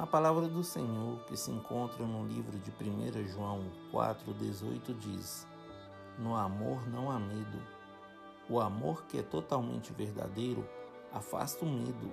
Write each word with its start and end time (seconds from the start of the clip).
A 0.00 0.06
palavra 0.06 0.48
do 0.48 0.64
Senhor, 0.64 1.18
que 1.26 1.36
se 1.36 1.50
encontra 1.50 2.06
no 2.06 2.26
livro 2.26 2.58
de 2.58 2.70
1 2.70 3.28
João 3.28 3.70
4,18, 3.92 4.96
diz: 4.96 5.46
No 6.18 6.34
amor 6.34 6.88
não 6.88 7.10
há 7.10 7.18
medo. 7.18 7.62
O 8.48 8.58
amor 8.60 9.04
que 9.04 9.18
é 9.18 9.22
totalmente 9.22 9.92
verdadeiro 9.92 10.66
afasta 11.12 11.66
o 11.66 11.68
medo. 11.68 12.10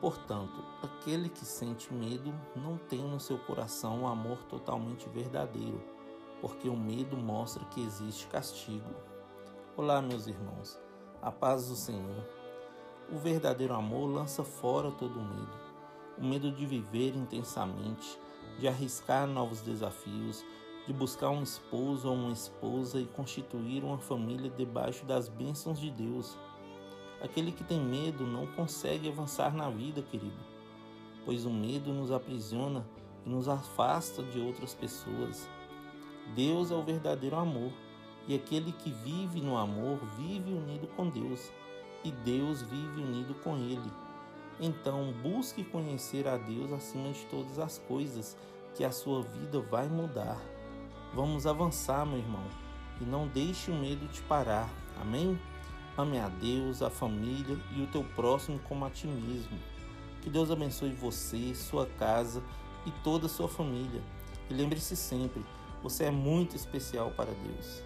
Portanto, 0.00 0.64
aquele 0.80 1.28
que 1.28 1.44
sente 1.44 1.92
medo 1.92 2.32
não 2.54 2.78
tem 2.78 3.02
no 3.02 3.18
seu 3.18 3.38
coração 3.38 4.04
o 4.04 4.06
amor 4.06 4.44
totalmente 4.44 5.08
verdadeiro, 5.08 5.82
porque 6.40 6.68
o 6.68 6.76
medo 6.76 7.16
mostra 7.16 7.64
que 7.64 7.82
existe 7.82 8.28
castigo. 8.28 8.94
Olá, 9.76 10.00
meus 10.00 10.28
irmãos, 10.28 10.78
a 11.20 11.32
paz 11.32 11.68
do 11.68 11.74
Senhor. 11.74 12.24
O 13.10 13.18
verdadeiro 13.18 13.74
amor 13.74 14.06
lança 14.06 14.44
fora 14.44 14.92
todo 14.92 15.20
medo 15.20 15.65
o 16.18 16.24
medo 16.24 16.50
de 16.50 16.64
viver 16.64 17.14
intensamente, 17.14 18.18
de 18.58 18.66
arriscar 18.66 19.26
novos 19.26 19.60
desafios, 19.60 20.44
de 20.86 20.92
buscar 20.92 21.30
um 21.30 21.42
esposo 21.42 22.08
ou 22.08 22.14
uma 22.14 22.32
esposa 22.32 23.00
e 23.00 23.06
constituir 23.06 23.82
uma 23.82 23.98
família 23.98 24.50
debaixo 24.50 25.04
das 25.04 25.28
bênçãos 25.28 25.80
de 25.80 25.90
Deus. 25.90 26.38
Aquele 27.20 27.50
que 27.50 27.64
tem 27.64 27.80
medo 27.80 28.24
não 28.24 28.46
consegue 28.46 29.08
avançar 29.08 29.52
na 29.54 29.68
vida, 29.68 30.00
querido, 30.02 30.38
pois 31.24 31.44
o 31.44 31.50
medo 31.50 31.92
nos 31.92 32.12
aprisiona 32.12 32.86
e 33.24 33.28
nos 33.28 33.48
afasta 33.48 34.22
de 34.22 34.38
outras 34.38 34.74
pessoas. 34.74 35.48
Deus 36.34 36.70
é 36.70 36.74
o 36.74 36.82
verdadeiro 36.82 37.36
amor, 37.36 37.72
e 38.28 38.34
aquele 38.34 38.72
que 38.72 38.90
vive 38.90 39.40
no 39.40 39.56
amor 39.56 39.98
vive 40.18 40.52
unido 40.52 40.86
com 40.96 41.08
Deus, 41.08 41.52
e 42.04 42.10
Deus 42.10 42.62
vive 42.62 43.00
unido 43.00 43.34
com 43.42 43.56
ele. 43.56 44.05
Então, 44.58 45.12
busque 45.22 45.62
conhecer 45.62 46.26
a 46.26 46.36
Deus 46.36 46.72
acima 46.72 47.12
de 47.12 47.24
todas 47.26 47.58
as 47.58 47.78
coisas, 47.78 48.36
que 48.74 48.84
a 48.84 48.90
sua 48.90 49.22
vida 49.22 49.60
vai 49.60 49.88
mudar. 49.88 50.40
Vamos 51.14 51.46
avançar, 51.46 52.06
meu 52.06 52.18
irmão, 52.18 52.44
e 53.00 53.04
não 53.04 53.28
deixe 53.28 53.70
o 53.70 53.74
medo 53.74 54.06
te 54.08 54.22
parar. 54.22 54.68
Amém? 55.00 55.38
Ame 55.96 56.18
a 56.18 56.28
Deus, 56.28 56.82
a 56.82 56.90
família 56.90 57.58
e 57.74 57.82
o 57.82 57.86
teu 57.86 58.04
próximo 58.14 58.58
como 58.68 58.84
a 58.84 58.90
ti 58.90 59.06
mesmo. 59.06 59.58
Que 60.20 60.30
Deus 60.30 60.50
abençoe 60.50 60.90
você, 60.90 61.54
sua 61.54 61.86
casa 61.86 62.42
e 62.84 62.90
toda 63.02 63.26
a 63.26 63.30
sua 63.30 63.48
família. 63.48 64.02
E 64.50 64.54
lembre-se 64.54 64.96
sempre, 64.96 65.44
você 65.82 66.04
é 66.04 66.10
muito 66.10 66.56
especial 66.56 67.10
para 67.12 67.30
Deus. 67.30 67.82